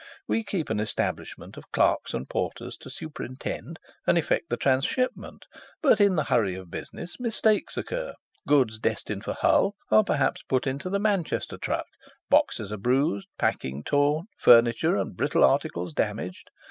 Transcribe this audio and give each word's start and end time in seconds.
We 0.27 0.43
keep 0.43 0.71
an 0.71 0.79
establishment 0.79 1.57
of 1.57 1.71
clerks 1.71 2.15
and 2.15 2.27
porters 2.27 2.75
to 2.77 2.89
superintend 2.89 3.77
and 4.07 4.17
effect 4.17 4.49
the 4.49 4.57
transhipment, 4.57 5.45
but, 5.79 6.01
in 6.01 6.15
the 6.15 6.23
hurry 6.23 6.55
of 6.55 6.71
business, 6.71 7.19
mistakes 7.19 7.77
occur; 7.77 8.15
goods 8.47 8.79
destined 8.79 9.23
for 9.23 9.33
Hull 9.33 9.75
are 9.91 10.03
perhaps 10.03 10.41
put 10.41 10.65
into 10.65 10.89
the 10.89 10.97
Manchester 10.97 11.59
truck; 11.59 11.85
boxes 12.31 12.71
are 12.71 12.77
bruised, 12.77 13.27
packing 13.37 13.83
torn, 13.83 14.25
furniture 14.39 14.95
and 14.95 15.15
brittle 15.15 15.43
articles 15.43 15.93
damaged. 15.93 16.49